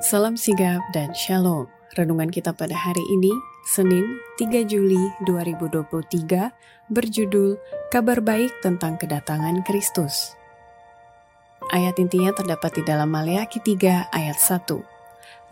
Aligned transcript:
Salam 0.00 0.32
sigap 0.32 0.80
dan 0.96 1.12
shalom. 1.12 1.68
Renungan 1.92 2.32
kita 2.32 2.56
pada 2.56 2.72
hari 2.72 3.04
ini, 3.12 3.28
Senin 3.68 4.16
3 4.40 4.64
Juli 4.64 4.96
2023, 5.28 6.88
berjudul 6.88 7.60
Kabar 7.92 8.24
Baik 8.24 8.48
tentang 8.64 8.96
Kedatangan 8.96 9.60
Kristus. 9.68 10.32
Ayat 11.68 12.00
intinya 12.00 12.32
terdapat 12.32 12.80
di 12.80 12.82
dalam 12.88 13.12
Maleakhi 13.12 13.60
3 13.60 14.08
ayat 14.08 14.40
1. 14.40 14.72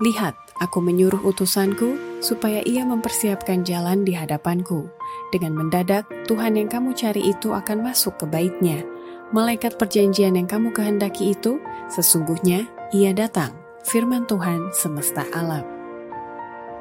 Lihat, 0.01 0.33
aku 0.65 0.81
menyuruh 0.81 1.29
utusanku 1.29 2.25
supaya 2.25 2.65
ia 2.65 2.89
mempersiapkan 2.89 3.69
jalan 3.69 4.01
di 4.01 4.17
hadapanku. 4.17 4.89
Dengan 5.29 5.61
mendadak, 5.61 6.09
Tuhan 6.25 6.57
yang 6.57 6.73
kamu 6.73 6.97
cari 6.97 7.37
itu 7.37 7.53
akan 7.53 7.85
masuk 7.85 8.17
ke 8.17 8.25
baitnya. 8.25 8.81
Malaikat 9.29 9.77
perjanjian 9.77 10.41
yang 10.41 10.49
kamu 10.49 10.73
kehendaki 10.73 11.37
itu, 11.37 11.61
sesungguhnya 11.93 12.65
ia 12.97 13.13
datang 13.13 13.58
firman 13.87 14.27
Tuhan 14.27 14.75
semesta 14.75 15.23
alam. 15.31 15.63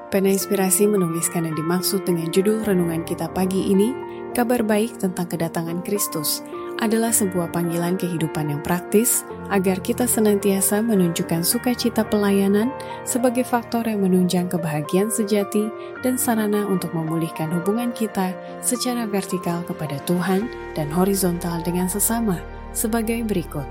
Pena 0.07 0.31
Inspirasi 0.31 0.87
menuliskan 0.87 1.45
yang 1.45 1.53
dimaksud 1.59 2.07
dengan 2.07 2.31
judul 2.31 2.63
renungan 2.63 3.03
kita 3.03 3.27
pagi 3.27 3.69
ini, 3.69 3.91
kabar 4.31 4.63
baik 4.63 5.03
tentang 5.03 5.27
kedatangan 5.27 5.83
Kristus, 5.83 6.41
adalah 6.79 7.11
sebuah 7.11 7.51
panggilan 7.51 7.99
kehidupan 7.99 8.53
yang 8.53 8.61
praktis 8.63 9.27
agar 9.51 9.81
kita 9.83 10.07
senantiasa 10.07 10.79
menunjukkan 10.79 11.43
sukacita 11.43 12.07
pelayanan 12.07 12.71
sebagai 13.03 13.43
faktor 13.43 13.83
yang 13.83 14.05
menunjang 14.05 14.47
kebahagiaan 14.47 15.11
sejati 15.11 15.67
dan 16.05 16.15
sarana 16.15 16.63
untuk 16.69 16.95
memulihkan 16.95 17.51
hubungan 17.51 17.91
kita 17.91 18.31
secara 18.63 19.03
vertikal 19.09 19.65
kepada 19.67 19.99
Tuhan 20.07 20.47
dan 20.77 20.87
horizontal 20.93 21.59
dengan 21.67 21.91
sesama 21.91 22.39
sebagai 22.71 23.25
berikut. 23.27 23.65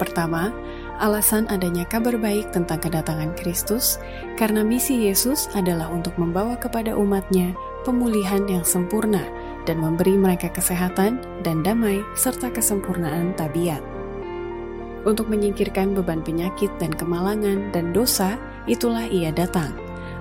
Pertama, 0.00 0.48
alasan 1.00 1.48
adanya 1.48 1.88
kabar 1.88 2.14
baik 2.20 2.52
tentang 2.52 2.78
kedatangan 2.78 3.32
Kristus 3.34 3.96
karena 4.36 4.60
misi 4.60 5.08
Yesus 5.08 5.48
adalah 5.56 5.88
untuk 5.88 6.12
membawa 6.20 6.60
kepada 6.60 6.92
umatnya 6.92 7.56
pemulihan 7.88 8.44
yang 8.44 8.62
sempurna 8.62 9.24
dan 9.64 9.80
memberi 9.80 10.20
mereka 10.20 10.52
kesehatan 10.52 11.24
dan 11.40 11.64
damai 11.64 12.04
serta 12.12 12.52
kesempurnaan 12.52 13.32
tabiat. 13.34 13.80
Untuk 15.08 15.32
menyingkirkan 15.32 15.96
beban 15.96 16.20
penyakit 16.20 16.68
dan 16.76 16.92
kemalangan 16.92 17.72
dan 17.72 17.96
dosa, 17.96 18.36
itulah 18.68 19.08
ia 19.08 19.32
datang, 19.32 19.72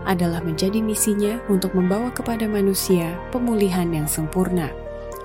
adalah 0.07 0.39
menjadi 0.39 0.79
misinya 0.79 1.35
untuk 1.51 1.75
membawa 1.75 2.07
kepada 2.15 2.47
manusia 2.47 3.19
pemulihan 3.35 3.91
yang 3.91 4.07
sempurna. 4.07 4.71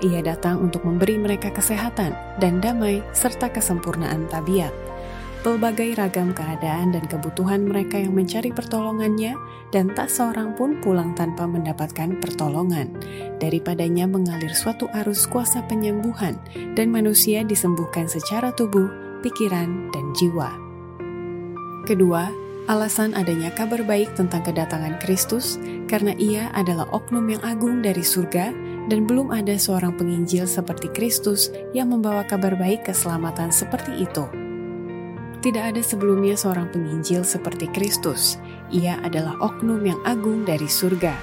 Ia 0.03 0.19
datang 0.19 0.59
untuk 0.59 0.83
memberi 0.83 1.15
mereka 1.15 1.55
kesehatan 1.55 2.11
dan 2.43 2.59
damai 2.59 2.99
serta 3.15 3.47
kesempurnaan 3.47 4.27
tabiat 4.27 4.75
pelbagai 5.45 5.93
ragam 5.93 6.33
keadaan 6.33 6.89
dan 6.89 7.05
kebutuhan 7.05 7.69
mereka 7.69 8.01
yang 8.01 8.17
mencari 8.17 8.49
pertolongannya, 8.49 9.37
dan 9.69 9.93
tak 9.93 10.09
seorang 10.09 10.57
pun 10.57 10.81
pulang 10.81 11.13
tanpa 11.13 11.45
mendapatkan 11.45 12.17
pertolongan. 12.17 12.89
Daripadanya 13.37 14.09
mengalir 14.09 14.57
suatu 14.57 14.89
arus 15.05 15.29
kuasa 15.29 15.61
penyembuhan, 15.69 16.41
dan 16.73 16.89
manusia 16.89 17.45
disembuhkan 17.45 18.09
secara 18.09 18.49
tubuh, 18.57 18.89
pikiran, 19.21 19.93
dan 19.93 20.09
jiwa. 20.17 20.49
Kedua, 21.85 22.33
alasan 22.65 23.13
adanya 23.13 23.53
kabar 23.53 23.85
baik 23.85 24.17
tentang 24.17 24.41
kedatangan 24.41 24.97
Kristus 24.97 25.61
karena 25.85 26.17
ia 26.17 26.49
adalah 26.57 26.89
oknum 26.89 27.29
yang 27.29 27.45
agung 27.45 27.85
dari 27.85 28.01
surga 28.01 28.49
dan 28.89 29.05
belum 29.05 29.29
ada 29.29 29.53
seorang 29.53 29.93
penginjil 29.93 30.49
seperti 30.49 30.89
Kristus 30.89 31.53
yang 31.77 31.93
membawa 31.93 32.25
kabar 32.25 32.57
baik 32.57 32.89
keselamatan 32.89 33.53
seperti 33.53 34.01
itu. 34.01 34.44
Tidak 35.45 35.61
ada 35.61 35.77
sebelumnya 35.85 36.33
seorang 36.33 36.73
penginjil 36.73 37.21
seperti 37.21 37.69
Kristus. 37.69 38.41
Ia 38.73 38.97
adalah 39.05 39.37
oknum 39.45 39.77
yang 39.85 40.01
agung 40.01 40.41
dari 40.41 40.65
surga. 40.65 41.13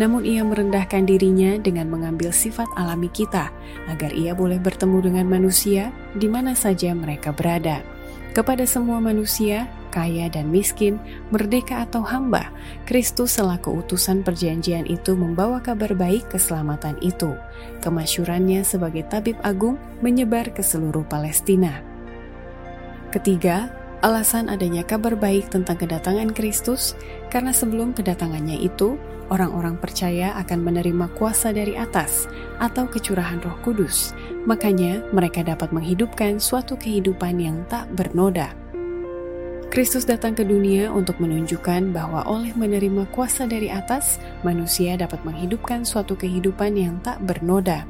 Namun 0.00 0.24
ia 0.24 0.40
merendahkan 0.40 1.04
dirinya 1.04 1.60
dengan 1.60 1.92
mengambil 1.92 2.32
sifat 2.32 2.64
alami 2.72 3.12
kita, 3.12 3.52
agar 3.92 4.16
ia 4.16 4.32
boleh 4.32 4.56
bertemu 4.56 5.12
dengan 5.12 5.28
manusia 5.28 5.92
di 6.16 6.24
mana 6.24 6.56
saja 6.56 6.96
mereka 6.96 7.36
berada. 7.36 7.84
Kepada 8.32 8.64
semua 8.64 8.96
manusia, 8.96 9.68
kaya 9.92 10.32
dan 10.32 10.48
miskin, 10.48 10.96
merdeka 11.28 11.84
atau 11.84 12.00
hamba, 12.00 12.48
Kristus 12.88 13.36
selaku 13.36 13.84
utusan 13.84 14.24
perjanjian 14.24 14.88
itu 14.88 15.12
membawa 15.12 15.60
kabar 15.60 15.92
baik 15.92 16.32
keselamatan 16.32 16.96
itu. 17.04 17.36
Kemasyurannya 17.84 18.64
sebagai 18.64 19.04
tabib 19.08 19.36
agung 19.44 19.76
menyebar 20.00 20.48
ke 20.52 20.64
seluruh 20.64 21.04
Palestina. 21.08 21.95
Ketiga, 23.14 23.70
alasan 24.02 24.50
adanya 24.50 24.82
kabar 24.82 25.14
baik 25.14 25.48
tentang 25.48 25.78
kedatangan 25.78 26.34
Kristus 26.34 26.98
karena 27.30 27.54
sebelum 27.54 27.94
kedatangannya 27.94 28.58
itu, 28.60 28.98
orang-orang 29.30 29.78
percaya 29.78 30.34
akan 30.38 30.62
menerima 30.62 31.06
kuasa 31.18 31.50
dari 31.54 31.74
atas 31.74 32.26
atau 32.58 32.86
kecurahan 32.86 33.42
Roh 33.42 33.58
Kudus. 33.62 34.14
Makanya, 34.46 35.02
mereka 35.14 35.42
dapat 35.42 35.70
menghidupkan 35.70 36.38
suatu 36.38 36.74
kehidupan 36.78 37.38
yang 37.38 37.62
tak 37.70 37.90
bernoda. 37.94 38.54
Kristus 39.66 40.06
datang 40.06 40.32
ke 40.32 40.46
dunia 40.46 40.88
untuk 40.94 41.18
menunjukkan 41.18 41.90
bahwa 41.90 42.22
oleh 42.24 42.54
menerima 42.54 43.10
kuasa 43.10 43.50
dari 43.50 43.68
atas, 43.68 44.22
manusia 44.46 44.94
dapat 44.94 45.20
menghidupkan 45.26 45.82
suatu 45.82 46.14
kehidupan 46.14 46.78
yang 46.78 46.96
tak 47.02 47.18
bernoda. 47.26 47.84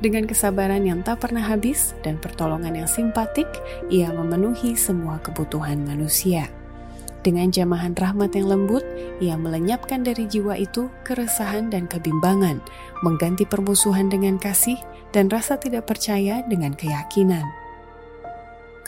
Dengan 0.00 0.24
kesabaran 0.24 0.88
yang 0.88 1.04
tak 1.04 1.20
pernah 1.20 1.44
habis 1.44 1.92
dan 2.00 2.16
pertolongan 2.16 2.72
yang 2.72 2.88
simpatik, 2.88 3.44
ia 3.92 4.08
memenuhi 4.08 4.72
semua 4.72 5.20
kebutuhan 5.20 5.84
manusia. 5.84 6.48
Dengan 7.20 7.52
jamahan 7.52 7.92
rahmat 7.92 8.32
yang 8.32 8.48
lembut, 8.48 8.80
ia 9.20 9.36
melenyapkan 9.36 10.00
dari 10.00 10.24
jiwa 10.24 10.56
itu 10.56 10.88
keresahan 11.04 11.68
dan 11.68 11.84
kebimbangan, 11.84 12.64
mengganti 13.04 13.44
permusuhan 13.44 14.08
dengan 14.08 14.40
kasih 14.40 14.80
dan 15.12 15.28
rasa 15.28 15.60
tidak 15.60 15.84
percaya 15.84 16.40
dengan 16.48 16.72
keyakinan. 16.72 17.44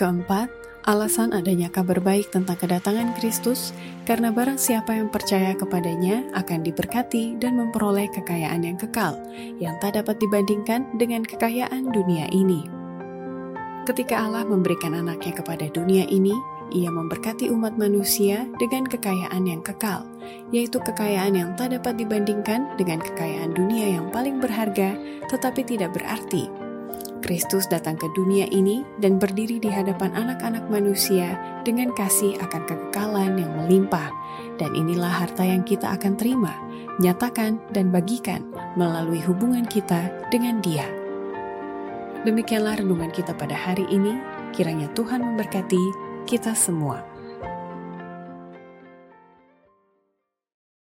Keempat, 0.01 0.49
Alasan 0.82 1.31
adanya 1.31 1.70
kabar 1.70 2.03
baik 2.03 2.34
tentang 2.34 2.59
kedatangan 2.59 3.15
Kristus 3.15 3.70
karena 4.03 4.34
barang 4.34 4.59
siapa 4.59 4.98
yang 4.98 5.15
percaya 5.15 5.54
kepadanya 5.54 6.26
akan 6.34 6.66
diberkati 6.66 7.38
dan 7.38 7.54
memperoleh 7.54 8.10
kekayaan 8.10 8.66
yang 8.66 8.75
kekal 8.75 9.15
yang 9.62 9.78
tak 9.78 9.94
dapat 9.94 10.19
dibandingkan 10.19 10.91
dengan 10.98 11.22
kekayaan 11.22 11.87
dunia 11.87 12.26
ini. 12.34 12.66
Ketika 13.87 14.26
Allah 14.26 14.42
memberikan 14.42 14.98
anaknya 14.98 15.38
kepada 15.38 15.71
dunia 15.71 16.03
ini, 16.10 16.34
ia 16.75 16.91
memberkati 16.91 17.47
umat 17.54 17.78
manusia 17.78 18.50
dengan 18.59 18.82
kekayaan 18.82 19.47
yang 19.47 19.62
kekal, 19.62 20.03
yaitu 20.50 20.82
kekayaan 20.82 21.38
yang 21.38 21.54
tak 21.54 21.78
dapat 21.78 21.94
dibandingkan 21.94 22.66
dengan 22.75 22.98
kekayaan 22.98 23.54
dunia 23.54 24.03
yang 24.03 24.10
paling 24.10 24.42
berharga 24.42 24.98
tetapi 25.31 25.62
tidak 25.62 25.94
berarti 25.94 26.50
Kristus 27.22 27.71
datang 27.71 27.94
ke 27.94 28.10
dunia 28.19 28.50
ini 28.50 28.83
dan 28.99 29.16
berdiri 29.16 29.62
di 29.62 29.71
hadapan 29.71 30.10
anak-anak 30.12 30.66
manusia 30.66 31.38
dengan 31.62 31.94
kasih 31.94 32.34
akan 32.43 32.66
kekekalan 32.66 33.38
yang 33.38 33.53
melimpah. 33.55 34.10
Dan 34.59 34.75
inilah 34.75 35.22
harta 35.22 35.47
yang 35.47 35.62
kita 35.62 35.94
akan 35.94 36.19
terima, 36.19 36.53
nyatakan, 36.99 37.62
dan 37.71 37.94
bagikan 37.94 38.43
melalui 38.75 39.22
hubungan 39.22 39.65
kita 39.65 40.10
dengan 40.34 40.59
Dia. 40.60 40.84
Demikianlah 42.27 42.83
renungan 42.83 43.15
kita 43.15 43.34
pada 43.39 43.54
hari 43.54 43.87
ini. 43.89 44.19
Kiranya 44.53 44.91
Tuhan 44.93 45.22
memberkati 45.22 45.83
kita 46.27 46.53
semua. 46.53 47.12